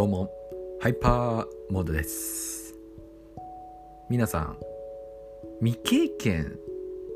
[0.00, 0.30] どうも。
[0.80, 2.74] ハイパーモードです。
[4.08, 4.56] 皆さん
[5.62, 6.58] 未経験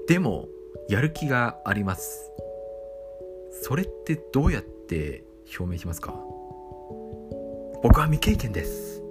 [0.07, 0.49] でも
[0.91, 2.31] やる気があります。
[3.63, 5.25] それってどうやって
[5.59, 6.13] 表明しますか？
[7.83, 9.03] 僕は未経験です。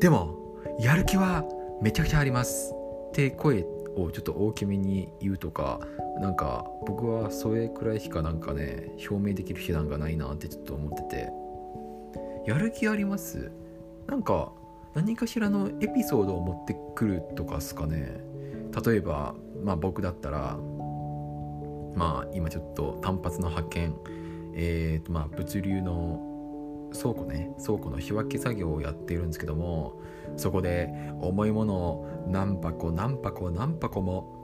[0.00, 1.44] でもやる気は
[1.82, 2.72] めちゃくちゃあります。
[3.08, 3.66] って声
[3.98, 5.78] をちょっと大きめに言うとか
[6.22, 11.47] なんか僕はそれくらいしかなんかね表明できる手段がないなってちょっと思ってて。
[12.46, 13.50] やる気あります？
[14.06, 14.52] なんか
[14.94, 18.20] 何かしらのエピソードを持ってくるとかですかね。
[18.84, 20.56] 例えばまあ僕だったら
[21.94, 23.96] まあ今ちょっと単発の派遣
[24.54, 26.24] えーとまあ物流の
[26.92, 30.00] 倉庫ね倉庫の仕分け作業をやっているんですけども
[30.36, 34.37] そこで重いものを何箱何箱何箱も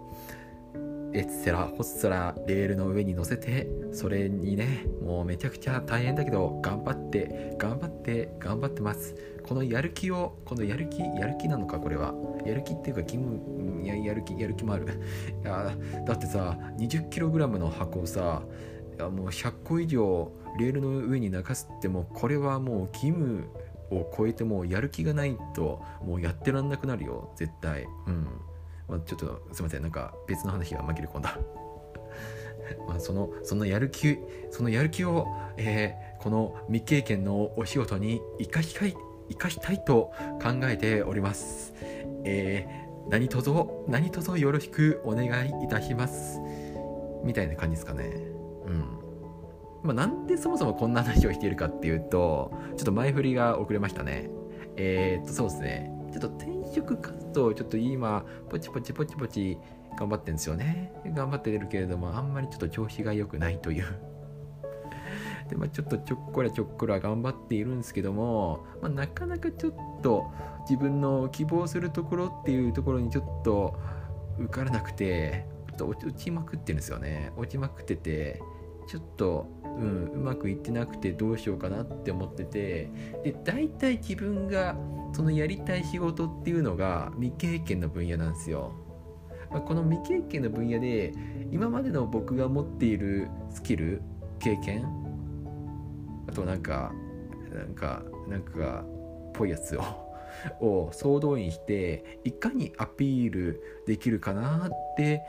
[1.15, 9.15] エッセラホッサラレールの上に乗せてそれにねもうめちゃくちゃ大変だけど頑張って頑張って頑張ってます。
[9.47, 12.15] このやる気をこのやる気やる気なのかこれは。
[12.45, 14.87] やる気っていうか義務ややる気やる気もある。
[15.43, 15.73] いや
[16.06, 18.43] だってさ 20kg の箱をさ
[18.99, 23.49] もう100個以上レールの上に流すってもうこれはもう義務
[23.91, 27.87] を超えてもうやる気がないともうやってらんなくなるよ絶対。
[28.06, 28.27] うん。
[28.89, 29.83] まあ、ちょっとすいません。
[29.83, 31.39] なんか別の話が紛れ込んだ。
[32.89, 34.19] まあそのそのやる気
[34.51, 38.97] そのやる気を、えー、この未経験のお仕事に生かしたい
[39.29, 40.12] 生かしたいと
[40.43, 41.75] 考えております。
[42.25, 43.51] えー、何卒
[43.89, 46.41] 何卒よろしくお願いいたします。
[47.23, 48.05] みたいな感じですかね。
[48.67, 49.05] うん。
[49.83, 54.31] まあ、なんでそもそもこんな話をしているかっていうとちょっと前振りが遅れましたね。
[54.77, 56.03] えー、っとそうですね。
[56.15, 59.59] ちょっと転職活動ちょっと今ポチポチポチポチ
[59.98, 60.93] 頑張ってるんですよね。
[61.06, 63.84] 頑張ってるけれどもあんまりちょっと調子が良くないという。
[65.51, 69.72] でまあちょっとちょっこらちょっこら頑張っているんですけども、まあ、なかなかちょっ
[70.03, 70.31] と
[70.69, 73.75] 自分の希望するところっていうところにちょっと
[74.38, 77.33] 受からなくてちょっと落ちまくってるんですよね。
[77.37, 78.41] 落ちまくってて
[78.87, 79.47] ちょっと
[79.77, 82.91] うん、うまくいってなくてどうしようかなって思ってて
[83.25, 84.77] で大体自分が
[85.12, 88.73] そのやりたい仕事っていうのが未経験の分野なんですよ。
[89.50, 91.12] まあ、この未経験の分野で
[91.53, 94.03] 今までの僕が持っているスキル
[94.41, 94.84] 経験
[96.27, 96.93] あとなんか
[97.53, 98.84] なんかなんか
[99.33, 99.83] ぽいやつを
[100.61, 105.23] を総動員していかにアピールできるかなって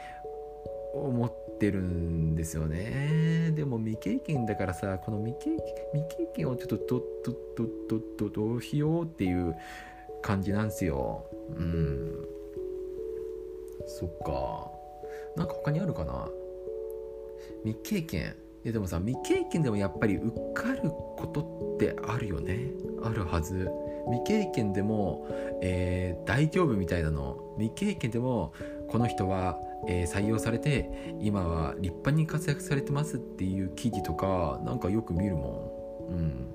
[0.96, 3.52] 思ってるんですよね。
[3.56, 5.52] でも未経験だからさこの未経
[5.94, 6.86] 未経験をちょっとど
[7.24, 9.56] どどどどどうしようっていう
[10.22, 11.26] 感じなんですよ。
[11.56, 12.28] うん。
[13.88, 14.72] そっか。
[15.36, 16.30] なんか他にあるかな？
[17.64, 18.36] 未経験。
[18.64, 22.72] いやでもさ未経験でもやっぱり受かることってあるよね。
[23.04, 23.70] あるはず。
[24.08, 25.28] 未経験でも、
[25.62, 27.56] えー、大丈夫みたいなの。
[27.58, 28.54] 未経験でも
[28.96, 30.90] この人はえー、採用されて
[31.20, 36.14] 今は立派に活躍されてますっていう記事とかなんかよく見るもん。
[36.14, 36.52] うん。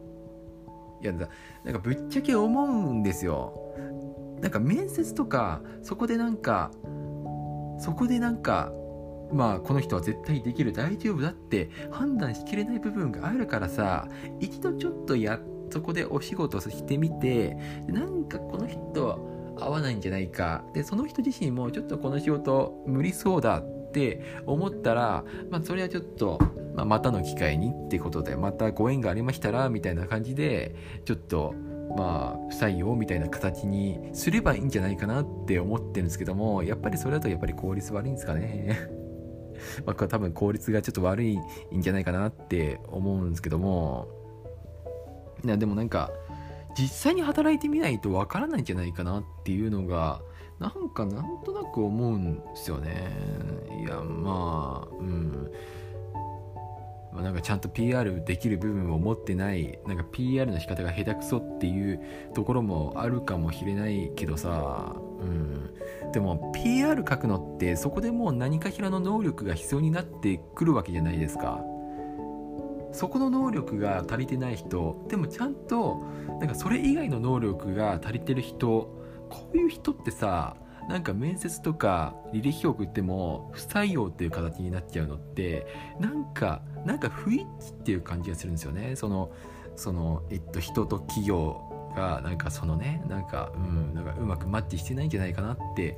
[1.03, 1.29] いやだ
[1.63, 3.53] なんかぶっちゃけ思うんですよ。
[4.41, 6.71] なんか面接とかそこでなんか
[7.79, 8.73] そこでなんか
[9.33, 14.09] まあこの人は絶対できる大丈夫だって判断しきれない部分があるからさ
[14.41, 15.39] 一度ちょっとや
[15.71, 18.80] そこでお仕事してみてなんかこの人
[19.81, 20.65] ないんじゃないか。
[20.75, 26.39] でその人自身もちょっとこの仕事無理そうだって思ったら、まあ、それはちょっと、
[26.75, 30.75] まあ、またの機会にってことでまたご縁がありましたらみたいな感じで
[31.05, 31.55] ちょっと
[31.97, 38.79] まあ不採用みたいな形にすればいいんじゃないかなって思ってるんですけどもやっぱりそれだとやっぱり効率悪いんですかね。
[39.85, 44.09] まあ多分効率がちょっと悪いんじゃないかなって思うんですけども。
[45.45, 46.11] いやでもなんか
[46.79, 50.21] 実際に働いてみないとわからないんじゃないかなっていうのが
[50.59, 53.11] なんかなんとなく思うんですよね。
[53.83, 55.51] いやまあうん。
[57.13, 62.01] ま、なんかちゃんと PR できる部分を持ってないなんか PR の仕方が下手くそっていう
[62.35, 65.75] ところもあるかもしれないけどさ、うん、
[66.13, 71.65] でも PR 書くのってそこでもう何かしらの能力が必要になってくるわけじゃないですか。
[72.93, 76.03] そこの能力が足りてない人でもちゃんと
[76.41, 78.67] なんかそれ以外の能力が足りてる人
[79.29, 80.57] こういう人ってさ
[80.89, 85.67] なんか面接とか履歴書送っても不採用っていう形になっちゃうのって
[86.01, 88.97] なんかなんか不一致っていう感じがするんですよね。
[88.97, 89.31] その
[89.77, 95.97] そのえっと人と企業がなんかそのねなんかうんなんかうまくマッチしてないんじゃないかなって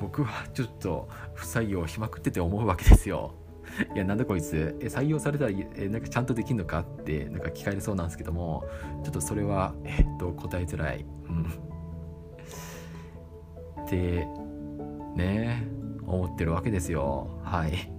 [0.00, 3.34] 僕はちょっと不採用しまくってて思うわけですよ。
[3.94, 8.64] いやなんだこいつえ採用されたらえなんかちゃんとできるのかってなんか聞かれそうなんですけども
[9.02, 11.44] ちょっとそれはえっと答えづらい、うん、
[13.84, 14.26] って
[15.16, 15.66] ね
[16.06, 17.40] 思ってるわけですよ。
[17.42, 17.96] はい。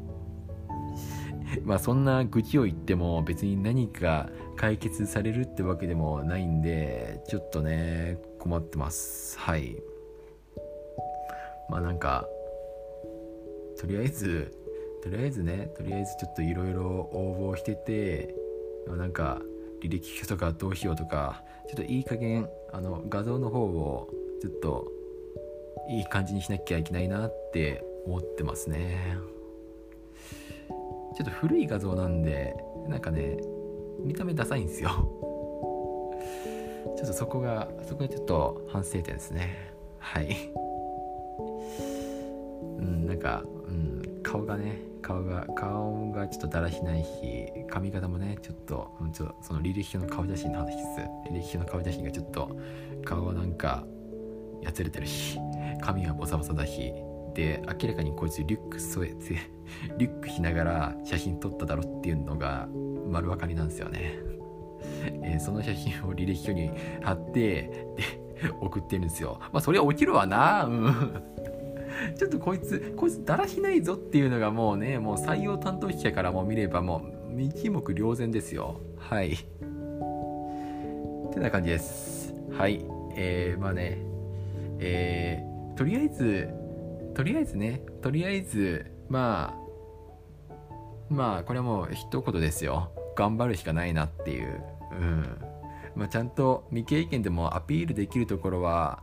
[1.63, 9.39] まあそんな愚痴を言っても別に何か解決されるってわけでもないんでちょっとね困ってます。
[9.39, 9.77] はい。
[11.69, 12.27] まあなんか
[13.77, 14.51] とりあえず
[15.09, 18.35] とりあえずねとりあえずちょっといろいろ応募してて
[18.87, 19.41] なんか
[19.81, 24.09] 履歴書とかどうしようとかちょっといい加減あの画像の方を
[24.41, 24.91] ちょっと
[25.89, 29.17] いい感じにしなきゃいけないなって思ってますね。
[31.15, 32.55] ちょっと古い画像なんで
[32.87, 33.37] なんかね
[34.03, 34.89] 見た目ダサいんですよ。
[36.97, 39.73] ちょっとそこがそこがちょっと反省点ですね。
[39.99, 40.51] はい。
[42.79, 51.31] うんなんか、うん、顔がね顔が顔がちょっとだらしないし髪型もねちょっと,、ちょっとその履歴書の顔写真の話です。
[51.31, 52.57] 履歴書の顔写真がちょっと
[53.05, 53.85] 顔がなんか
[54.61, 55.39] やつれてるし
[55.81, 56.91] 髪はボサボサだし
[57.33, 59.37] で明らかにこいつリュック添えて
[59.97, 62.67] リュックしながら写真撮っただろっていうのが
[63.09, 64.15] 丸分かりなんですよね、
[65.23, 66.71] えー、その写真を履歴書に
[67.01, 68.03] 貼ってで
[68.59, 69.39] 送ってるんですよ。
[69.53, 70.93] まあそりゃ起きるわなうん。
[72.17, 77.01] ちょっとこいつこいつだらしないぞっていうのがもうねもう採用担当者からも見ればも
[77.35, 78.79] う一目瞭然ですよ。
[78.97, 79.33] はい。
[79.33, 79.35] っ
[81.33, 82.33] てな感じです。
[82.51, 82.85] はい。
[83.15, 83.99] えー、まあね。
[84.79, 86.49] えー、とりあえず
[87.15, 89.67] とりあえずねとりあえずまあ
[91.09, 92.91] まあこれはもう一言ですよ。
[93.15, 94.61] 頑張るしかないなっていう。
[94.91, 95.37] うん。
[95.95, 99.01] まあちゃんと未経験でもアピールできるところは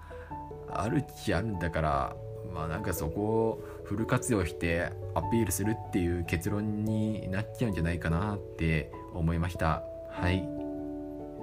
[0.70, 2.16] あるっちゃあるんだから
[2.54, 9.82] まあなんかそこをフル活用してアピールするっていう結論になっちゃうんじゃないかなって思いました。
[10.08, 10.48] はい。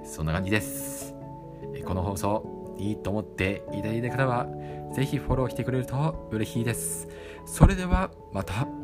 [0.04, 1.14] そんな感じです。
[1.84, 4.46] この放送いいと思っていただいた方は
[4.94, 7.08] 是非フォローしてくれると嬉しいです。
[7.44, 8.81] それではまた。